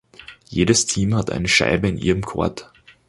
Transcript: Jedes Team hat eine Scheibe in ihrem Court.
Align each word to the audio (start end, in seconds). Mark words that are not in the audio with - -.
Jedes 0.49 0.87
Team 0.87 1.13
hat 1.15 1.29
eine 1.29 1.47
Scheibe 1.47 1.87
in 1.87 1.95
ihrem 1.99 2.21
Court. 2.23 2.71